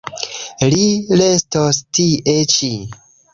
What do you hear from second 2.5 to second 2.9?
ĉi.